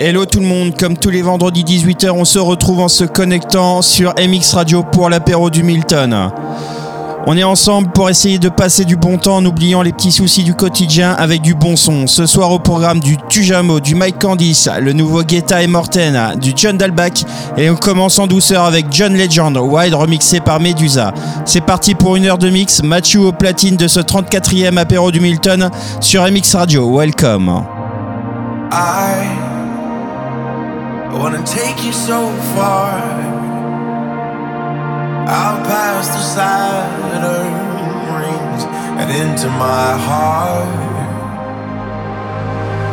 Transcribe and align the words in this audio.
Hello 0.00 0.26
tout 0.26 0.38
le 0.38 0.46
monde, 0.46 0.76
comme 0.78 0.96
tous 0.96 1.10
les 1.10 1.22
vendredis 1.22 1.64
18h, 1.64 2.10
on 2.10 2.24
se 2.24 2.38
retrouve 2.38 2.78
en 2.78 2.86
se 2.86 3.02
connectant 3.02 3.82
sur 3.82 4.14
MX 4.14 4.54
Radio 4.54 4.84
pour 4.84 5.10
l'apéro 5.10 5.50
du 5.50 5.64
Milton. 5.64 6.30
On 7.26 7.36
est 7.36 7.42
ensemble 7.42 7.90
pour 7.90 8.08
essayer 8.08 8.38
de 8.38 8.48
passer 8.48 8.84
du 8.84 8.94
bon 8.94 9.18
temps 9.18 9.38
en 9.38 9.44
oubliant 9.44 9.82
les 9.82 9.92
petits 9.92 10.12
soucis 10.12 10.44
du 10.44 10.54
quotidien 10.54 11.10
avec 11.18 11.42
du 11.42 11.54
bon 11.56 11.74
son. 11.74 12.06
Ce 12.06 12.26
soir 12.26 12.52
au 12.52 12.60
programme 12.60 13.00
du 13.00 13.16
Tujamo, 13.28 13.80
du 13.80 13.96
Mike 13.96 14.20
Candice, 14.20 14.70
le 14.80 14.92
nouveau 14.92 15.24
Guetta 15.24 15.64
et 15.64 15.66
Morten, 15.66 16.38
du 16.40 16.52
John 16.54 16.78
Dalbach 16.78 17.24
et 17.56 17.68
on 17.68 17.74
commence 17.74 18.20
en 18.20 18.28
douceur 18.28 18.66
avec 18.66 18.86
John 18.92 19.16
Legend, 19.16 19.58
Wide 19.58 19.94
remixé 19.94 20.38
par 20.38 20.60
Medusa. 20.60 21.12
C'est 21.44 21.60
parti 21.60 21.96
pour 21.96 22.14
une 22.14 22.26
heure 22.26 22.38
de 22.38 22.50
mix, 22.50 22.84
Mathieu 22.84 23.22
au 23.22 23.32
platine 23.32 23.76
de 23.76 23.88
ce 23.88 23.98
34e 23.98 24.76
apéro 24.76 25.10
du 25.10 25.18
Milton 25.18 25.70
sur 26.00 26.22
MX 26.22 26.54
Radio. 26.54 26.96
Welcome. 26.96 27.64
Wanna 31.12 31.42
take 31.44 31.84
you 31.84 31.92
so 31.92 32.30
far 32.54 32.98
out 35.28 35.64
past 35.64 36.10
the 36.12 36.22
Saturn 36.34 37.52
rings 38.18 38.64
and 39.00 39.08
into 39.10 39.48
my 39.48 39.90
heart. 40.08 40.88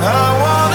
I 0.02 0.28
wanna 0.44 0.75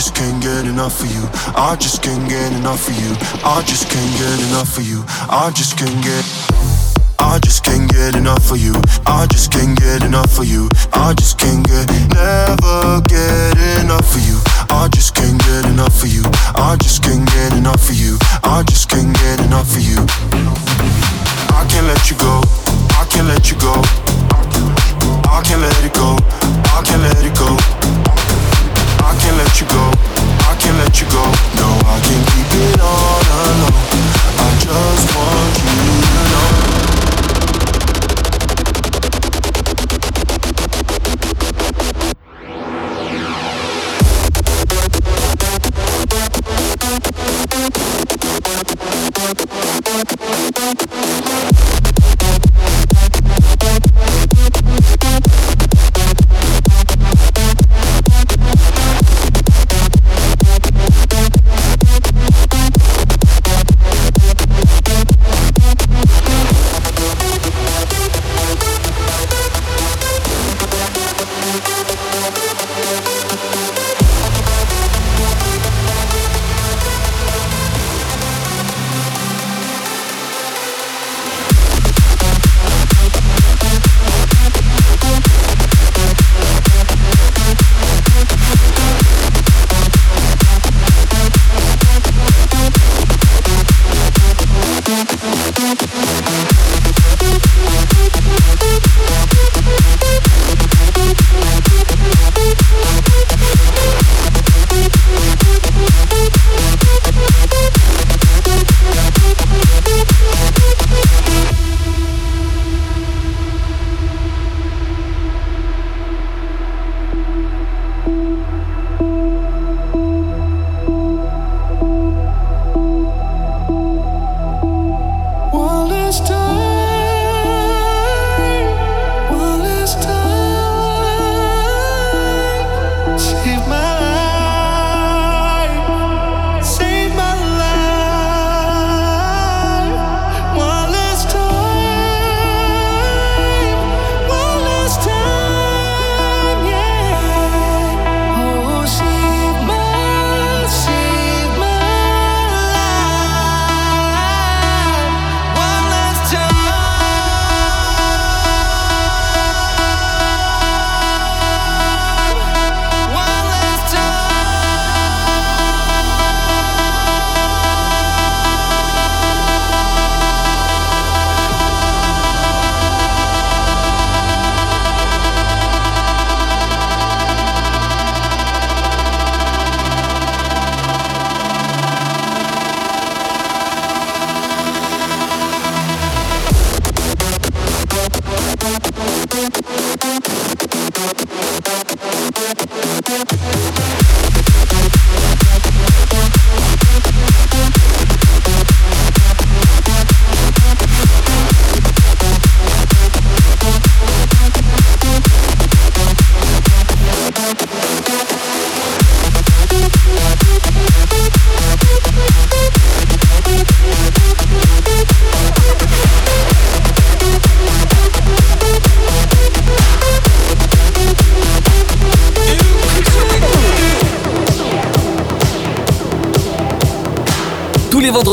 just 0.00 0.14
can't 0.14 0.42
get 0.42 0.64
enough 0.64 0.98
of 1.02 1.12
you. 1.12 1.28
I 1.54 1.76
just 1.76 2.02
can't 2.02 2.26
get 2.26 2.52
enough 2.54 2.88
of 2.88 2.96
you. 2.96 3.12
I 3.44 3.60
just 3.60 3.84
can't 3.90 4.12
get 4.16 4.40
enough 4.48 4.78
of 4.78 4.82
you. 4.88 5.04
I 5.28 5.52
just 5.52 5.76
can't 5.76 6.00
get. 6.02 6.24
I 7.18 7.38
just 7.38 7.62
can't 7.64 7.86
get 7.92 8.16
enough 8.16 8.50
of 8.50 8.56
you. 8.56 8.72
I 9.04 9.26
just 9.26 9.52
can't 9.52 9.78
get 9.78 10.02
enough 10.02 10.38
of 10.38 10.46
you. 10.46 10.70
I 10.94 11.12
just 11.12 11.36
can't 11.38 11.62
get 11.68 11.84
never 12.16 13.02
get 13.12 13.58
enough 13.84 14.08
of 14.16 14.22
you. 14.24 14.40
I 14.70 14.88
just 14.88 15.14
can't 15.14 15.38
get 15.38 15.66
enough 15.66 16.02
of 16.02 16.08
you. 16.08 16.24
I 16.56 16.76
just 16.80 17.02
can't 17.02 17.28
get 17.28 17.52
enough 17.52 17.90
of 17.90 17.94
you. 17.94 18.16
I 18.42 18.62
just 18.62 18.88
can't 18.88 19.12
get 19.12 19.38
enough 19.44 19.76
of 19.76 19.82
you. 19.82 20.00
I 21.52 21.66
can't 21.68 21.86
let 21.92 22.08
you 22.08 22.16
go. 22.16 22.29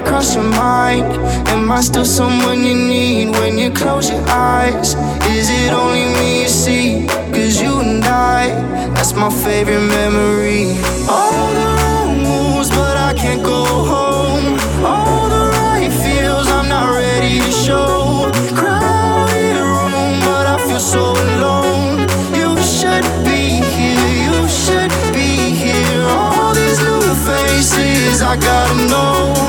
I 0.00 0.02
cross 0.02 0.34
your 0.34 0.44
mind? 0.44 1.04
Am 1.48 1.70
I 1.70 1.82
still 1.82 2.06
someone 2.06 2.64
you 2.64 2.74
need 2.74 3.32
when 3.32 3.58
you 3.58 3.70
close 3.70 4.08
your 4.08 4.24
eyes? 4.28 4.94
Is 5.28 5.50
it 5.50 5.72
only 5.74 6.06
me 6.14 6.42
you 6.42 6.48
see? 6.48 7.06
Cause 7.34 7.60
you 7.60 7.80
and 7.80 8.02
I, 8.04 8.48
that's 8.94 9.12
my 9.12 9.28
favorite 9.28 9.86
memory. 10.00 10.78
All 11.06 11.52
the 11.52 11.66
wrong 11.76 12.16
moves, 12.22 12.70
but 12.70 12.96
I 12.96 13.12
can't 13.14 13.42
go 13.42 13.64
home. 13.92 14.58
All 14.84 15.28
the 15.28 15.44
right 15.58 15.90
feels 16.02 16.48
I'm 16.48 16.68
not 16.68 16.94
ready 16.94 17.38
to 17.38 17.52
show. 17.52 18.30
Crowded 18.56 19.56
room, 19.60 20.20
but 20.24 20.46
I 20.46 20.56
feel 20.66 20.80
so 20.80 21.12
alone. 21.12 22.08
You 22.40 22.56
should 22.62 23.04
be 23.22 23.60
here, 23.76 24.12
you 24.24 24.48
should 24.48 24.92
be 25.12 25.52
here. 25.62 26.04
All 26.08 26.54
these 26.54 26.80
new 26.80 27.02
faces, 27.28 28.22
I 28.22 28.36
gotta 28.36 28.86
know. 28.88 29.39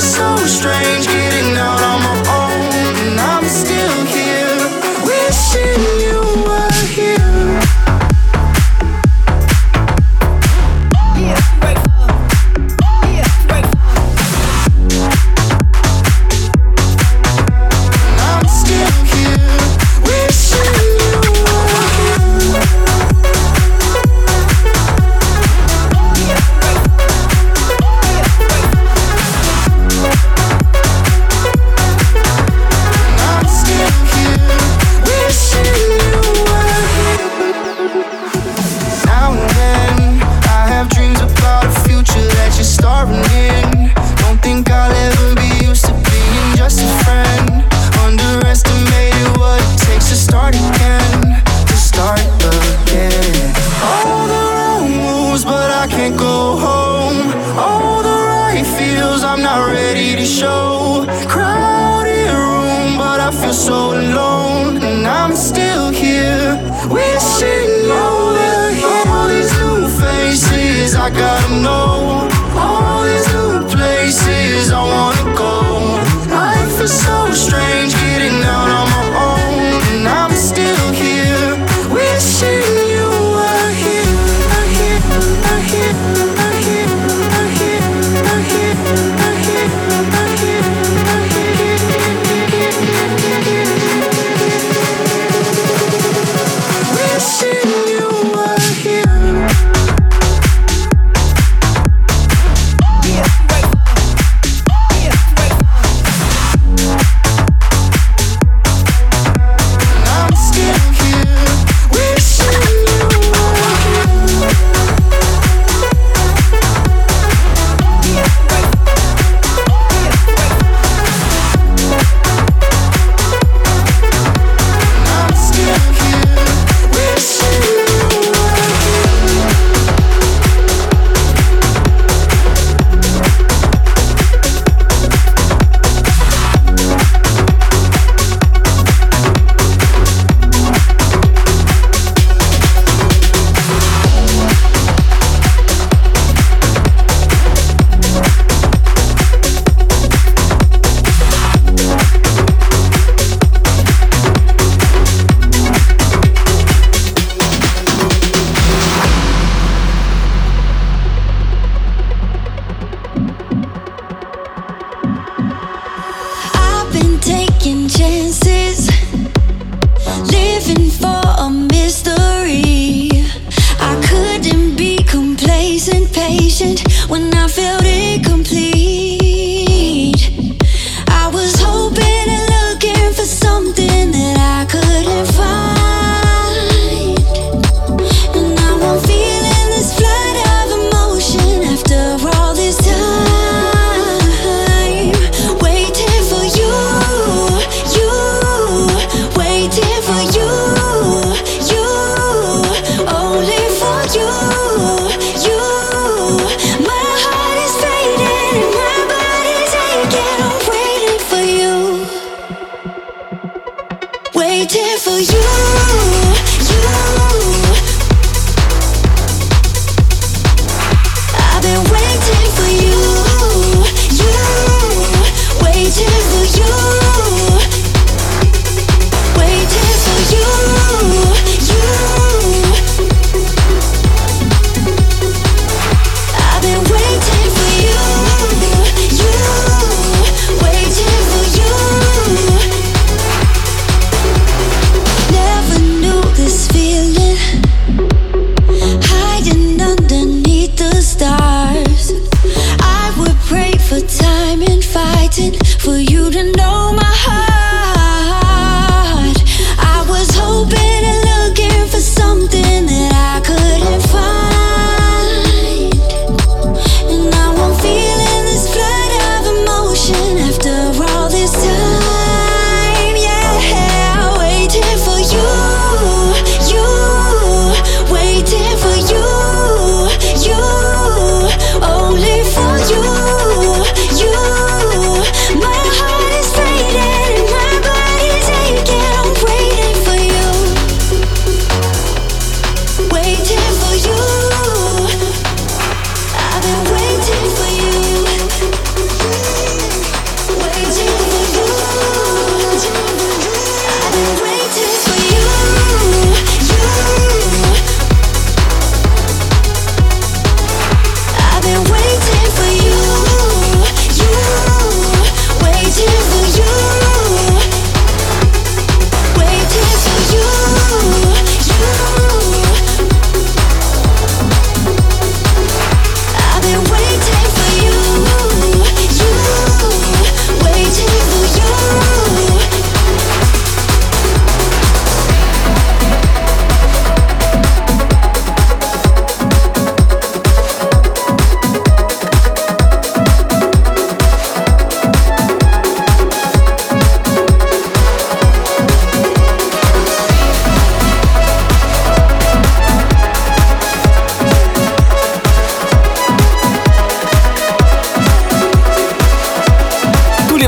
so 0.00 0.55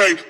tape. 0.00 0.29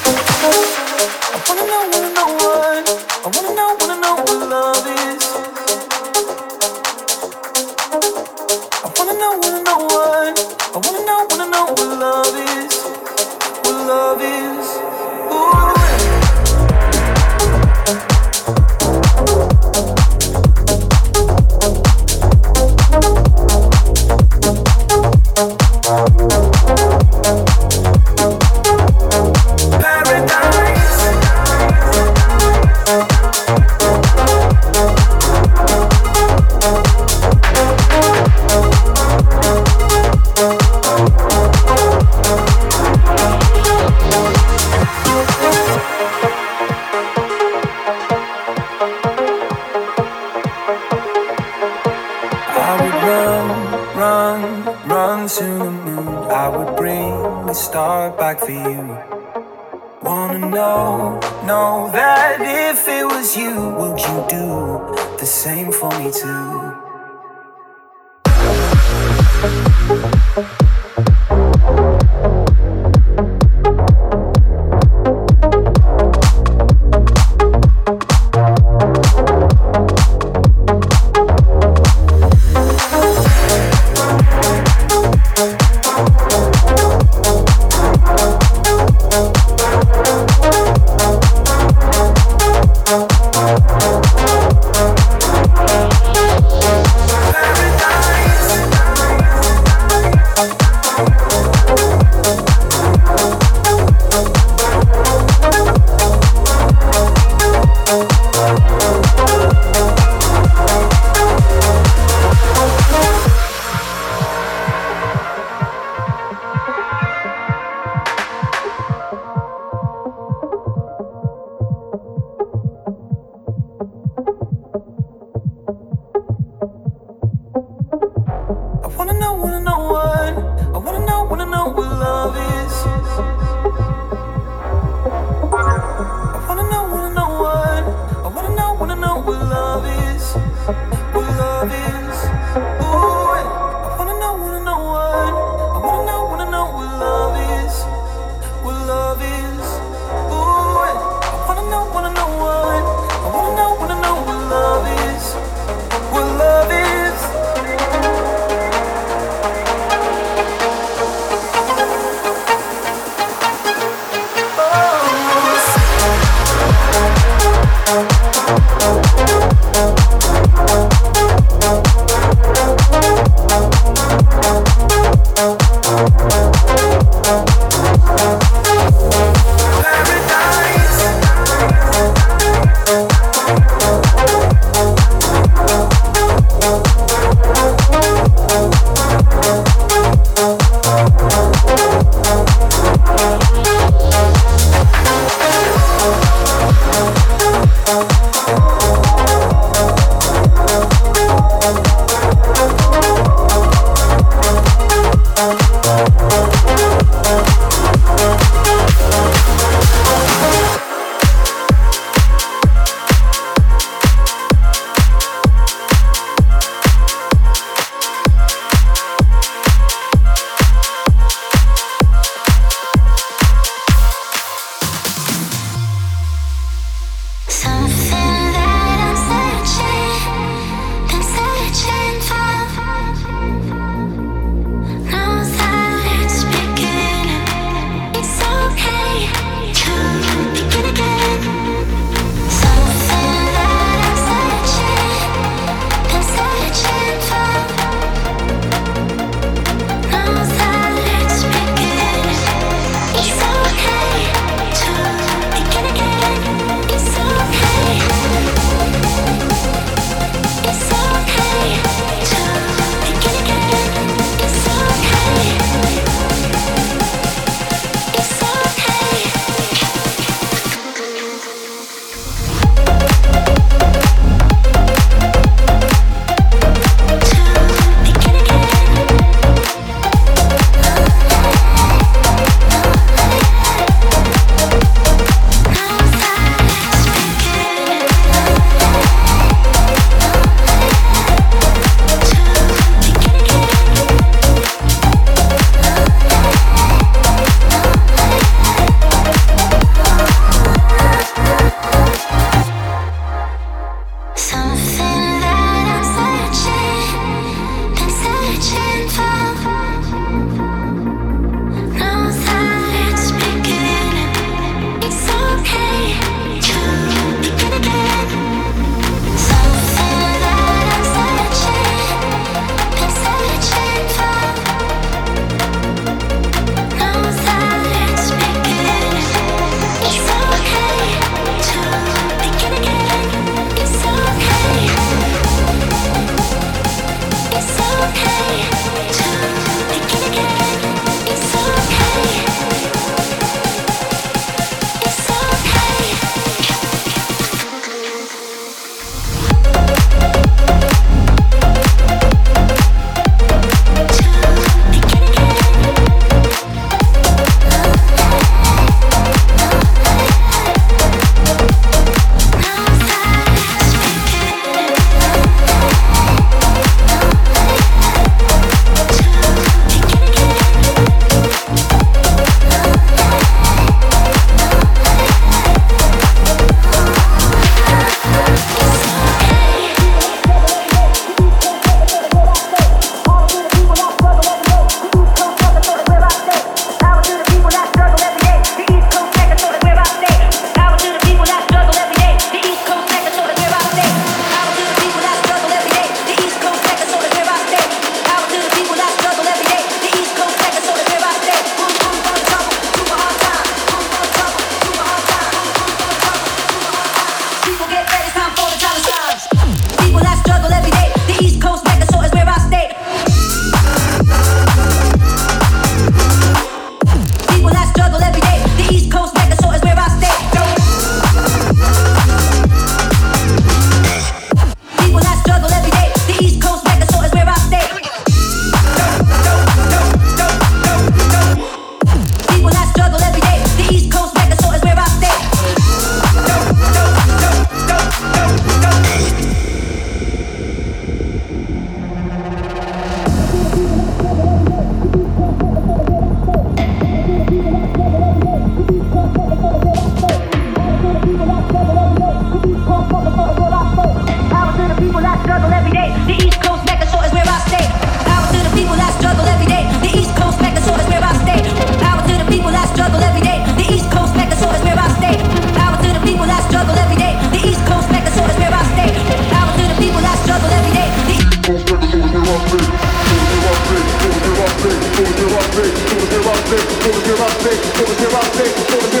for 478.89 479.15
the 479.15 479.20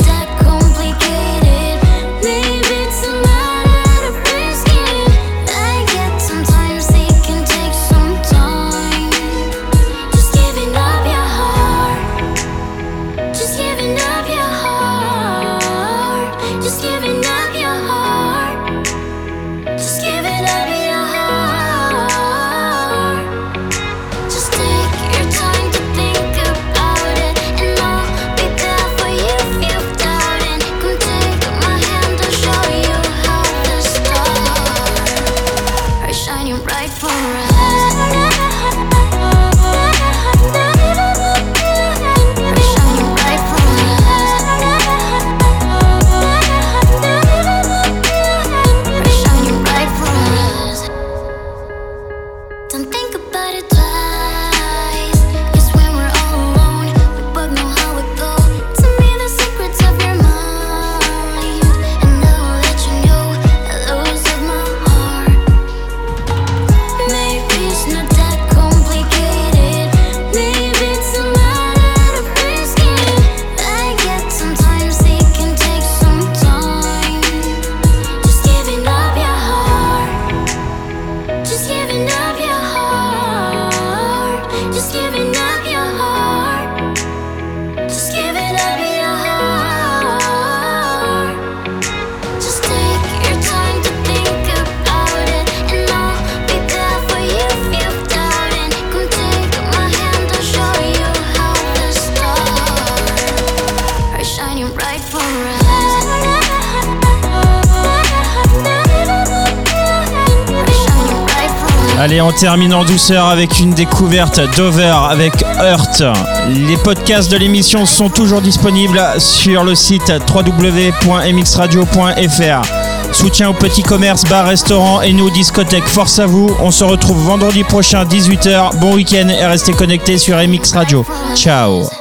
termine 112.41 112.73
en 112.73 112.83
douceur 112.83 113.27
avec 113.27 113.59
une 113.59 113.75
découverte 113.75 114.41
d'Over 114.57 114.95
avec 115.11 115.45
Hurt. 115.63 116.01
Les 116.49 116.75
podcasts 116.77 117.31
de 117.31 117.37
l'émission 117.37 117.85
sont 117.85 118.09
toujours 118.09 118.41
disponibles 118.41 118.99
sur 119.19 119.63
le 119.63 119.75
site 119.75 120.11
www.mxradio.fr. 120.33 123.13
Soutien 123.13 123.51
aux 123.51 123.53
petits 123.53 123.83
commerces, 123.83 124.25
bars, 124.25 124.47
restaurants 124.47 125.03
et 125.03 125.13
nous, 125.13 125.29
discothèques, 125.29 125.87
force 125.87 126.17
à 126.17 126.25
vous. 126.25 126.49
On 126.59 126.71
se 126.71 126.83
retrouve 126.83 127.23
vendredi 127.23 127.63
prochain, 127.63 128.05
18h. 128.05 128.79
Bon 128.79 128.95
week-end 128.95 129.29
et 129.29 129.45
restez 129.45 129.73
connectés 129.73 130.17
sur 130.17 130.37
MX 130.37 130.73
Radio. 130.73 131.05
Ciao 131.35 131.91